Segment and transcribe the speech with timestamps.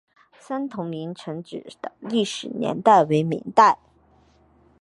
[0.39, 3.77] 三屯营城址的历史年代为明代。